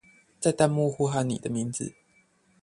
[0.39, 1.93] 在彈幕呼喊你的名字